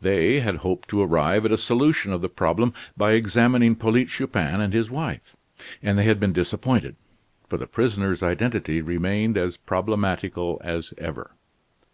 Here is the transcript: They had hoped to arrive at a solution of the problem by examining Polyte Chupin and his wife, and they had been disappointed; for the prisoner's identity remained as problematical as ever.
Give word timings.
They 0.00 0.40
had 0.40 0.56
hoped 0.64 0.88
to 0.88 1.02
arrive 1.02 1.44
at 1.44 1.52
a 1.52 1.58
solution 1.58 2.10
of 2.14 2.22
the 2.22 2.30
problem 2.30 2.72
by 2.96 3.12
examining 3.12 3.76
Polyte 3.76 4.08
Chupin 4.08 4.62
and 4.62 4.72
his 4.72 4.88
wife, 4.88 5.36
and 5.82 5.98
they 5.98 6.04
had 6.04 6.18
been 6.18 6.32
disappointed; 6.32 6.96
for 7.50 7.58
the 7.58 7.66
prisoner's 7.66 8.22
identity 8.22 8.80
remained 8.80 9.36
as 9.36 9.58
problematical 9.58 10.58
as 10.64 10.94
ever. 10.96 11.32